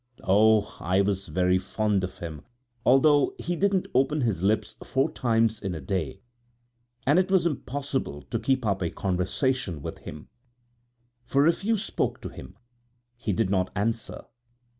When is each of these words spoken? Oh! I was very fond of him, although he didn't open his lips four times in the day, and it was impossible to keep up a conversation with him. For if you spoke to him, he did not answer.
Oh! 0.23 0.77
I 0.79 1.01
was 1.01 1.27
very 1.27 1.59
fond 1.59 2.03
of 2.03 2.17
him, 2.17 2.41
although 2.83 3.35
he 3.37 3.55
didn't 3.55 3.87
open 3.93 4.21
his 4.21 4.41
lips 4.41 4.75
four 4.83 5.11
times 5.11 5.59
in 5.61 5.73
the 5.73 5.79
day, 5.79 6.21
and 7.05 7.19
it 7.19 7.29
was 7.29 7.45
impossible 7.45 8.23
to 8.31 8.39
keep 8.39 8.65
up 8.65 8.81
a 8.81 8.89
conversation 8.89 9.83
with 9.83 9.99
him. 9.99 10.29
For 11.23 11.45
if 11.45 11.63
you 11.63 11.77
spoke 11.77 12.19
to 12.21 12.29
him, 12.29 12.57
he 13.15 13.31
did 13.31 13.51
not 13.51 13.69
answer. 13.75 14.23